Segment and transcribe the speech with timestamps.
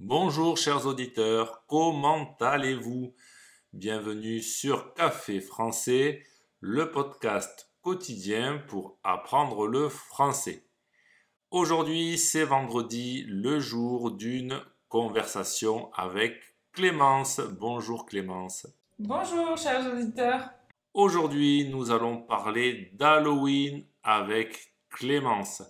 [0.00, 3.16] Bonjour chers auditeurs, comment allez-vous?
[3.72, 6.22] Bienvenue sur Café français,
[6.60, 10.62] le podcast quotidien pour apprendre le français.
[11.50, 16.36] Aujourd'hui c'est vendredi, le jour d'une conversation avec
[16.70, 17.40] Clémence.
[17.40, 18.68] Bonjour Clémence.
[19.00, 20.48] Bonjour chers auditeurs.
[20.94, 25.64] Aujourd'hui nous allons parler d'Halloween avec Clémence.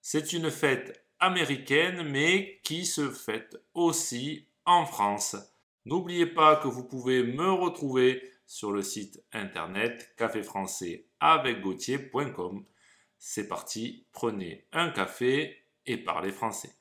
[0.00, 5.36] C'est une fête américaine, mais qui se fête aussi en France.
[5.84, 11.60] N'oubliez pas que vous pouvez me retrouver sur le site internet café français avec
[13.18, 16.76] C'est parti, prenez un café et parlez français.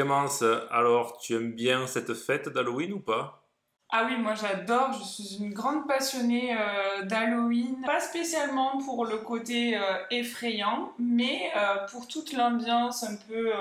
[0.00, 3.46] Clémence, alors tu aimes bien cette fête d'Halloween ou pas?
[3.90, 7.82] Ah oui, moi j'adore, je suis une grande passionnée euh, d'Halloween.
[7.84, 9.80] Pas spécialement pour le côté euh,
[10.10, 13.52] effrayant, mais euh, pour toute l'ambiance un peu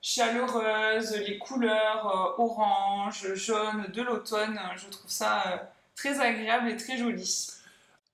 [0.00, 4.58] chaleureuse, les couleurs orange, jaune de l'automne.
[4.76, 7.48] Je trouve ça très agréable et très joli.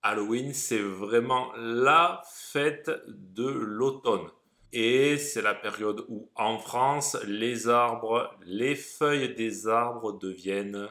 [0.02, 4.26] Halloween, c'est vraiment la fête de l'automne.
[4.72, 10.88] Et c'est la période où en France, les arbres, les feuilles des arbres deviennent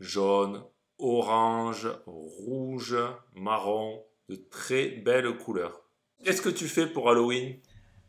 [0.00, 0.62] jaunes,
[0.98, 2.96] orange, rouge,
[3.34, 5.80] marron, de très belles couleurs.
[6.22, 7.56] Qu'est-ce que tu fais pour Halloween?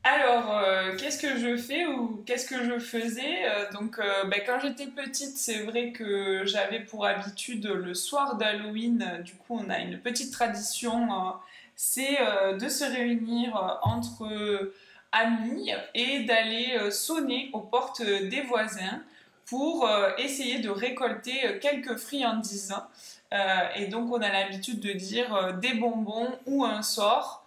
[0.03, 3.45] Alors, euh, qu'est-ce que je fais ou qu'est-ce que je faisais?
[3.45, 8.35] Euh, Donc, euh, ben, quand j'étais petite, c'est vrai que j'avais pour habitude le soir
[8.35, 11.07] d'Halloween, du coup, on a une petite tradition,
[11.75, 12.17] c'est
[12.59, 14.71] de se réunir entre
[15.13, 19.01] amis et d'aller euh, sonner aux portes des voisins
[19.45, 22.75] pour euh, essayer de récolter euh, quelques friandises.
[23.75, 27.45] et donc on a l'habitude de dire des bonbons ou un sort.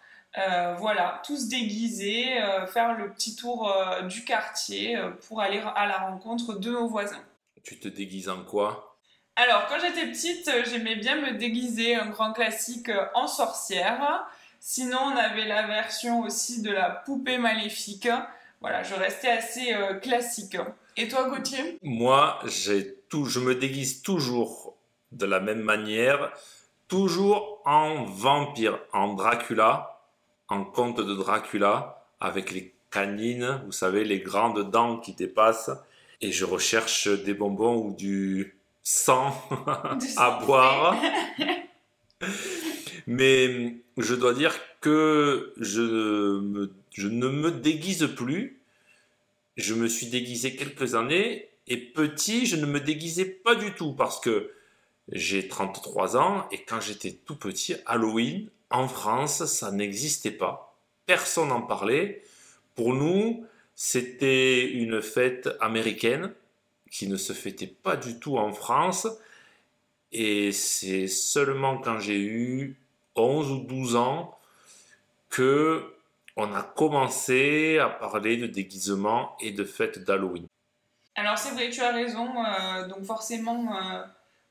[0.78, 2.26] voilà, tous déguisés,
[2.74, 3.72] faire le petit tour
[4.08, 4.98] du quartier
[5.28, 7.22] pour aller à la rencontre de nos voisins.
[7.62, 8.98] Tu te déguises en quoi?
[9.36, 14.26] Alors, quand j'étais petite, j'aimais bien me déguiser, un grand classique, en sorcière.
[14.60, 18.08] Sinon, on avait la version aussi de la poupée maléfique.
[18.60, 20.56] Voilà, je restais assez euh, classique.
[20.96, 21.78] Et toi, Gauthier?
[21.82, 24.74] Moi, j'ai tout, je me déguise toujours
[25.12, 26.32] de la même manière,
[26.88, 30.00] toujours en vampire, en Dracula,
[30.48, 35.70] en conte de Dracula, avec les canines, vous savez, les grandes dents qui dépassent.
[36.20, 39.34] Et je recherche des bonbons ou du sang
[40.16, 40.96] à boire.
[43.06, 48.60] Mais je dois dire que je, ne me déguise plus.
[49.56, 53.92] Je me suis déguisé quelques années et petit, je ne me déguisais pas du tout
[53.92, 54.52] parce que
[55.10, 60.76] j'ai 33 ans et quand j'étais tout petit, Halloween, en France, ça n'existait pas.
[61.06, 62.22] Personne n'en parlait.
[62.74, 66.32] Pour nous, c'était une fête américaine
[66.90, 69.06] qui ne se fêtait pas du tout en France.
[70.12, 72.76] Et c'est seulement quand j'ai eu
[73.16, 74.38] 11 ou 12 ans
[75.30, 75.92] que
[76.36, 80.46] on a commencé à parler de déguisement et de fête d'Halloween.
[81.14, 82.28] Alors c'est vrai, tu as raison.
[82.44, 84.02] Euh, donc forcément, euh,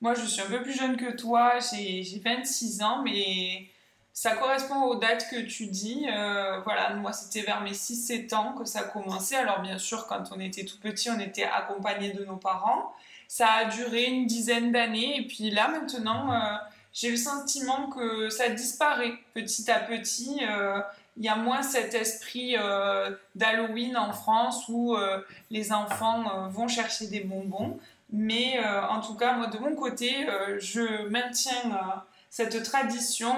[0.02, 3.68] moi je suis un peu plus jeune que toi, j'ai 26 ans, mais
[4.14, 6.08] ça correspond aux dates que tu dis.
[6.12, 9.36] Euh, voilà, moi c'était vers mes 6-7 ans que ça a commencé.
[9.36, 12.94] Alors bien sûr, quand on était tout petit, on était accompagné de nos parents.
[13.28, 16.60] Ça a duré une dizaine d'années et puis là maintenant
[16.96, 20.40] j'ai le sentiment que ça disparaît petit à petit.
[20.42, 20.80] Euh,
[21.18, 26.70] il y a moins cet esprit euh, d'Halloween en France où euh, les enfants vont
[26.70, 27.78] chercher des bonbons.
[28.12, 30.28] Mais en tout cas, moi de mon côté,
[30.60, 33.34] je maintiens cette tradition,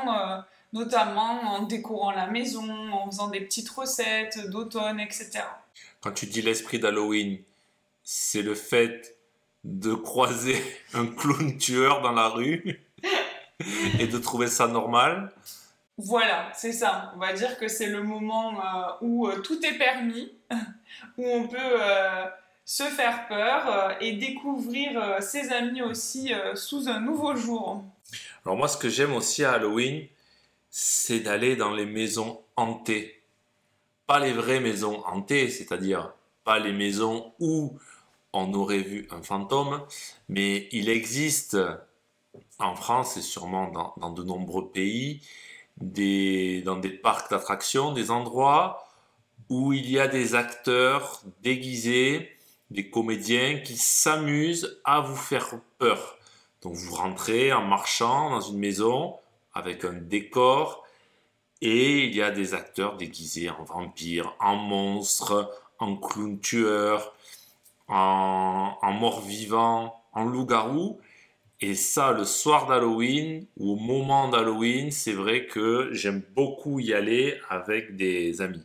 [0.74, 5.40] notamment en décorant la maison, en faisant des petites recettes d'automne, etc.
[6.02, 7.40] Quand tu dis l'esprit d'Halloween,
[8.04, 9.18] c'est le fait
[9.64, 10.62] de croiser
[10.94, 12.87] un clown tueur dans la rue?
[14.00, 15.32] et de trouver ça normal.
[15.98, 17.12] Voilà, c'est ça.
[17.16, 20.32] On va dire que c'est le moment euh, où euh, tout est permis,
[21.18, 22.26] où on peut euh,
[22.66, 27.84] se faire peur et découvrir ses amis aussi sous un nouveau jour.
[28.46, 30.06] Alors moi, ce que j'aime aussi à Halloween,
[30.70, 33.22] c'est d'aller dans les maisons hantées.
[34.06, 36.14] Pas les vraies maisons hantées, c'est-à-dire
[36.44, 37.78] pas les maisons où
[38.34, 39.82] on aurait vu un fantôme,
[40.30, 41.58] mais il existe
[42.60, 45.22] en France et sûrement dans, de nombreux pays,
[45.78, 48.84] dans des parcs d'attractions, des endroits
[49.50, 52.32] où il y a des acteurs déguisés,
[52.72, 56.18] des comédiens qui s'amusent à vous faire peur.
[56.62, 59.16] Donc vous rentrez en marchant dans une maison
[59.54, 60.84] avec un décor
[61.62, 65.50] et il y a des acteurs déguisés en vampires, en monstres,
[65.80, 67.14] en clown tueur,
[67.88, 71.00] en, en mort-vivant, en loup-garou.
[71.60, 76.94] Et ça, le soir d'Halloween ou au moment d'Halloween, c'est vrai que j'aime beaucoup y
[76.94, 78.64] aller avec des amis.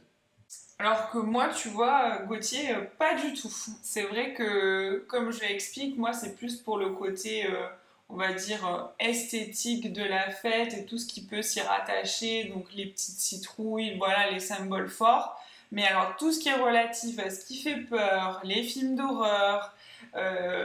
[0.79, 3.53] Alors que moi, tu vois, Gauthier, euh, pas du tout.
[3.83, 7.69] C'est vrai que, comme je l'explique, moi, c'est plus pour le côté, euh,
[8.11, 12.45] on va dire, euh, esthétique de la fête et tout ce qui peut s'y rattacher,
[12.53, 15.41] donc les petites citrouilles, voilà, les symboles forts.
[15.71, 19.75] Mais alors, tout ce qui est relatif à ce qui fait peur, les films d'horreur,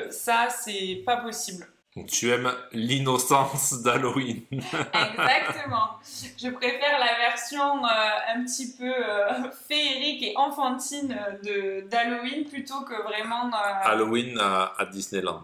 [0.10, 1.66] ça, c'est pas possible.
[2.06, 4.42] Tu aimes l'innocence d'Halloween.
[4.52, 6.00] Exactement.
[6.38, 12.82] Je préfère la version euh, un petit peu euh, féerique et enfantine de, d'Halloween plutôt
[12.82, 13.48] que vraiment.
[13.48, 15.44] Euh, Halloween à, Disneyland.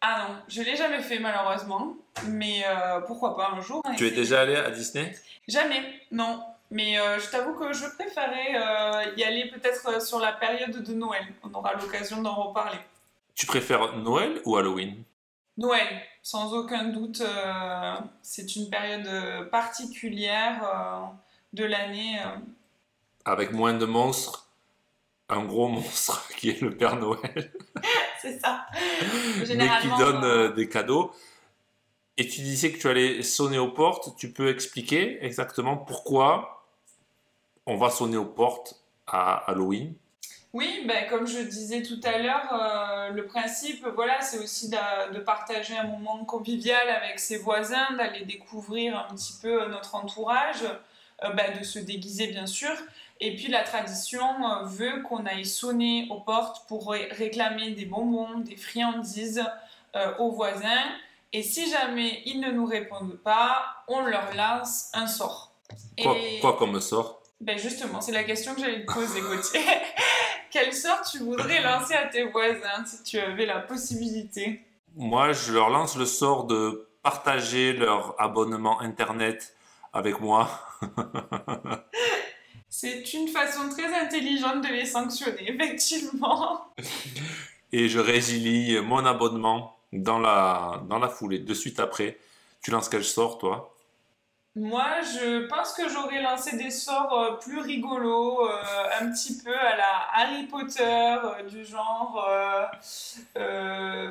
[0.00, 1.96] Ah non, je l'ai jamais fait malheureusement,
[2.28, 2.62] mais
[3.06, 3.82] pourquoi pas un jour.
[3.96, 5.12] Tu es déjà allé à Disney?
[5.48, 5.82] Jamais,
[6.12, 6.44] non.
[6.70, 8.52] Mais je t'avoue que je préférais
[9.16, 11.26] y aller peut-être sur la période de Noël.
[11.42, 12.78] On aura l'occasion d'en reparler.
[13.34, 15.02] Tu préfères Noël ou Halloween?
[15.58, 21.00] Noël, sans aucun doute, euh, c'est une période particulière euh,
[21.52, 22.20] de l'année.
[22.20, 22.36] Euh.
[23.24, 24.48] Avec moins de monstres,
[25.28, 27.52] un gros monstre qui est le Père Noël.
[28.22, 28.66] c'est ça.
[29.48, 31.10] Mais qui donne des cadeaux.
[32.16, 34.16] Et tu disais que tu allais sonner aux portes.
[34.16, 36.64] Tu peux expliquer exactement pourquoi
[37.66, 39.94] on va sonner aux portes à Halloween?
[40.54, 45.18] Oui, ben, comme je disais tout à l'heure, euh, le principe, voilà, c'est aussi de,
[45.18, 50.64] partager un moment convivial avec ses voisins, d'aller découvrir un petit peu notre entourage,
[51.22, 52.72] euh, ben, de se déguiser bien sûr.
[53.20, 58.38] Et puis la tradition euh, veut qu'on aille sonner aux portes pour réclamer des bonbons,
[58.38, 59.44] des friandises
[60.18, 60.86] aux voisins.
[61.32, 65.52] Et si jamais ils ne nous répondent pas, on leur lance un sort.
[66.00, 67.20] Quoi, quoi comme sort?
[67.40, 69.60] Ben Justement, c'est la question que j'allais te poser, Gauthier.
[70.50, 74.64] Quelle sorte tu voudrais lancer à tes voisins si tu avais la possibilité?
[74.96, 79.54] Moi, je leur lance le sort de partager leur abonnement Internet
[79.92, 80.48] avec moi.
[82.70, 86.72] C'est une façon très intelligente de les sanctionner, effectivement.
[87.72, 92.18] Et je résilie mon abonnement dans la, dans la foulée, de suite après.
[92.62, 93.74] Tu lances quel sort, toi?
[94.56, 98.62] Moi, je pense que j'aurais lancé des sorts euh, plus rigolos, euh,
[99.00, 102.26] un petit peu à la Harry Potter, euh, du genre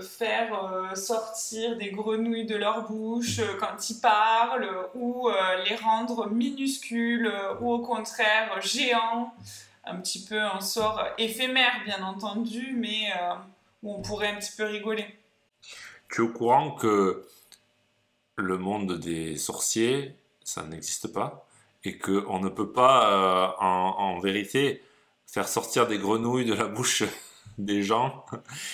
[0.02, 5.30] faire sortir des grenouilles de leur bouche quand ils parlent, ou
[5.68, 9.34] les rendre minuscules, ou au contraire géants.
[9.84, 13.12] Un petit peu un sort éphémère, bien entendu, mais
[13.84, 15.06] où on pourrait un petit peu rigoler.
[16.10, 17.28] Tu es au courant que
[18.38, 20.16] le monde des sorciers
[20.48, 21.46] ça n'existe pas,
[21.84, 24.82] et qu'on ne peut pas, euh, en, vérité,
[25.26, 27.04] faire sortir des grenouilles de la bouche
[27.58, 28.26] des gens.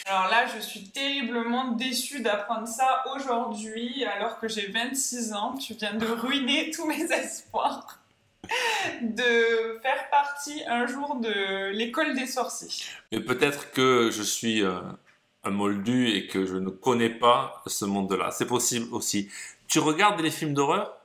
[0.06, 5.56] Alors là, je suis terriblement déçue d'apprendre ça aujourd'hui, alors que j'ai 26 ans.
[5.56, 8.00] Tu viens de ruiner tous mes espoirs
[9.02, 12.86] de faire partie un jour de l'école des sorciers.
[13.12, 14.80] Mais peut-être que je suis euh,
[15.44, 18.30] un moldu et que je ne connais pas ce monde-là.
[18.30, 19.32] C'est possible aussi.
[19.68, 21.00] Tu regardes les films d'horreur?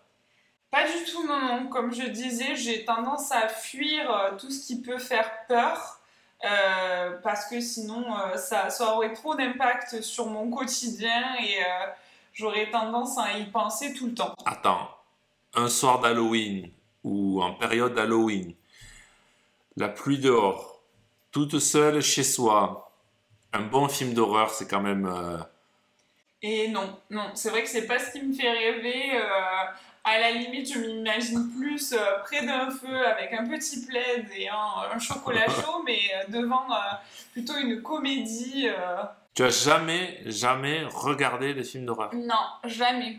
[0.70, 1.68] Pas du tout, non, non.
[1.68, 6.00] Comme je disais, j'ai tendance à fuir euh, tout ce qui peut faire peur.
[6.44, 11.58] Euh, parce que sinon, euh, ça, ça, aurait trop d'impact sur mon quotidien et
[12.32, 14.34] j'aurais tendance à y penser tout le temps.
[14.44, 14.88] Attends,
[15.54, 16.70] un soir d'Halloween
[17.02, 18.54] ou en période d'Halloween,
[19.76, 20.80] la pluie dehors,
[21.32, 22.92] toute seule chez soi,
[23.52, 25.12] un bon film d'horreur, c'est quand même.
[26.42, 29.20] Et non, non, c'est vrai que c'est pas ce qui me fait rêver
[30.08, 34.48] à la limite, je m'imagine plus euh, près d'un feu avec un petit plaid et
[34.48, 36.76] un, chocolat chaud, mais euh, devant euh,
[37.32, 38.68] plutôt une comédie.
[39.34, 42.14] Tu as jamais, jamais regardé des films d'horreur?
[42.14, 42.34] Non,
[42.64, 43.18] jamais.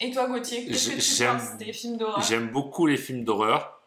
[0.00, 2.22] Et toi, Gauthier, qu'est-ce que tu penses des films d'horreur?
[2.22, 3.80] J'aime beaucoup les films d'horreur.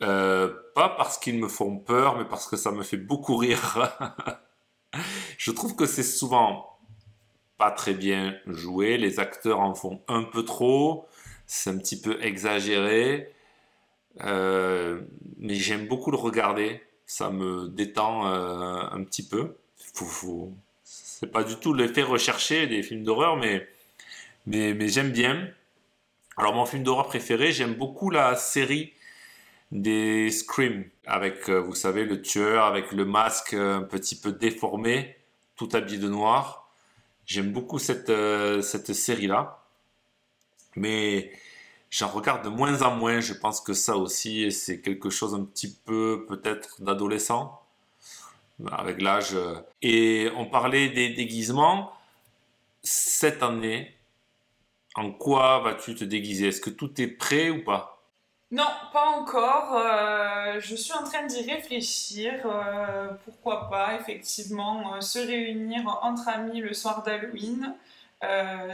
[0.00, 3.90] pas parce qu'ils me font peur, mais parce que ça me fait beaucoup rire.
[5.38, 6.73] je trouve que c'est souvent
[7.70, 11.06] très bien joué, les acteurs en font un peu trop,
[11.46, 13.32] c'est un petit peu exagéré,
[14.22, 15.00] euh,
[15.38, 19.56] mais j'aime beaucoup le regarder, ça me détend euh, un petit peu.
[20.84, 23.68] C'est pas du tout l'effet recherché des films d'horreur, mais,
[24.46, 25.48] mais, mais j'aime bien.
[26.36, 28.92] Alors mon film d'horreur préféré, j'aime beaucoup la série
[29.70, 35.16] des Scream, avec, euh, vous savez, le tueur avec le masque un petit peu déformé,
[35.56, 36.63] tout habillé de noir
[37.26, 39.62] J'aime beaucoup cette, euh, cette série-là.
[40.76, 41.32] Mais
[41.90, 43.20] j'en regarde de moins en moins.
[43.20, 47.60] Je pense que ça aussi, c'est quelque chose un petit peu peut-être d'adolescent
[48.70, 49.36] avec l'âge.
[49.82, 51.92] Et on parlait des déguisements.
[52.82, 53.94] Cette année,
[54.94, 56.48] en quoi vas-tu te déguiser?
[56.48, 57.93] Est-ce que tout est prêt ou pas?
[58.54, 59.76] Non, pas encore.
[59.76, 62.34] Euh, je suis en train d'y réfléchir.
[62.46, 67.74] Euh, pourquoi pas, effectivement, euh, se réunir entre amis le soir d'Halloween.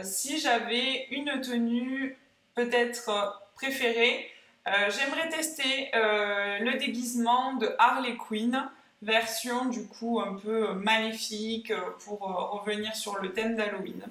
[0.03, 2.15] si j'avais une tenue
[2.55, 3.09] peut-être
[3.55, 4.29] préférée,
[4.65, 8.69] j'aimerais tester le déguisement de Harley Quinn,
[9.01, 11.73] version du coup un peu maléfique
[12.05, 12.19] pour
[12.63, 14.01] revenir sur le thème d'Halloween.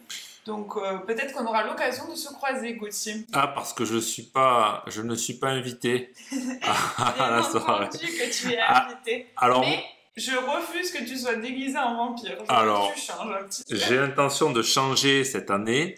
[0.47, 3.27] Donc euh, peut-être qu'on aura l'occasion de se croiser, Gauthier.
[3.33, 6.13] Ah, parce que je, suis pas, je ne suis pas invité
[6.63, 7.89] à, la soirée.
[7.89, 9.27] que tu es ah, invité.
[9.37, 9.85] alors, Mais
[10.17, 12.39] je refuse que tu sois déguisé en vampire.
[12.49, 12.93] alors,
[13.71, 15.97] j'ai l'intention de changer cette année.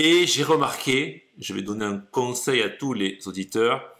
[0.00, 3.96] Et j'ai remarqué, je vais donner un conseil à tous les auditeurs,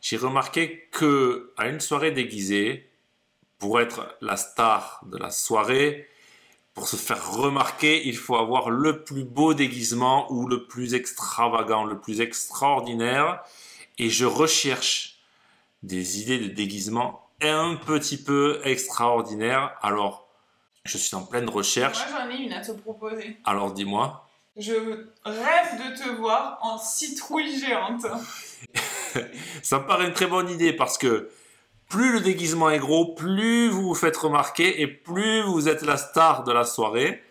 [0.00, 2.90] j'ai remarqué que à une soirée déguisée,
[3.58, 6.08] pour être la star de la soirée,
[6.74, 11.84] pour se faire remarquer, il faut avoir le plus beau déguisement ou le plus extravagant,
[11.84, 13.42] le plus extraordinaire.
[13.98, 15.18] Et je recherche
[15.82, 19.76] des idées de déguisement un petit peu extraordinaires.
[19.82, 20.28] Alors,
[20.84, 21.98] je suis en pleine recherche.
[22.08, 23.36] Moi, j'en ai une à te proposer.
[23.44, 24.26] Alors, dis-moi.
[24.56, 24.72] Je
[25.24, 28.06] rêve de te voir en citrouille géante.
[29.62, 31.30] Ça me paraît une très bonne idée parce que
[31.92, 35.98] plus le déguisement est gros, plus vous vous faites remarquer et plus vous êtes la
[35.98, 37.22] star de la soirée.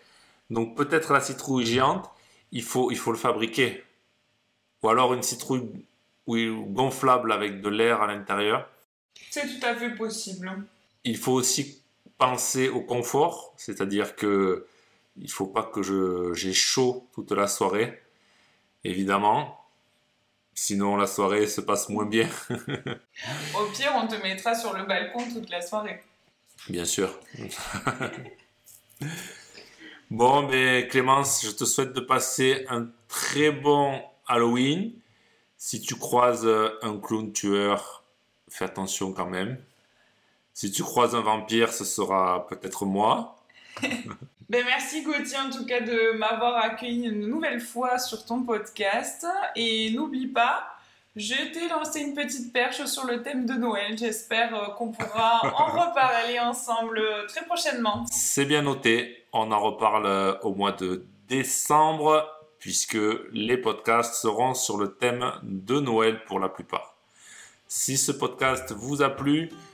[0.50, 2.08] Donc peut-être la citrouille géante,
[2.52, 3.82] il faut, il faut le fabriquer.
[4.82, 5.68] Ou alors une citrouille
[6.28, 8.70] gonflable avec de l'air à l'intérieur.
[9.30, 10.52] C'est tout à fait possible.
[11.02, 11.82] Il faut aussi
[12.16, 14.68] penser au confort, c'est-à-dire que
[15.16, 15.82] il faut pas que
[16.34, 18.00] j'ai chaud toute la soirée,
[18.84, 19.61] évidemment.
[20.54, 22.28] Sinon, la soirée se passe moins bien.
[22.50, 26.02] Au pire, on te mettra sur le balcon toute la soirée.
[26.68, 27.18] Bien sûr.
[30.10, 34.92] bon, mais Clémence, je te souhaite de passer un très bon Halloween.
[35.56, 36.46] Si tu croises
[36.82, 38.04] un clown tueur,
[38.48, 39.58] fais attention quand même.
[40.54, 43.36] Si tu croises un vampire, ce sera peut-être moi.
[44.52, 49.26] Ben, merci Gauthier en tout cas de m'avoir accueilli une nouvelle fois sur ton podcast.
[49.56, 50.76] Et n'oublie pas,
[51.16, 53.96] je t'ai lancé une petite perche sur le thème de Noël.
[53.96, 58.04] J'espère euh, qu'on pourra en reparler ensemble euh, très prochainement.
[58.10, 59.24] C'est bien noté.
[59.32, 62.28] On en reparle euh, au mois de décembre
[62.58, 62.98] puisque
[63.32, 66.98] les podcasts seront sur le thème de Noël pour la plupart.
[67.68, 69.48] Si ce podcast vous a plu,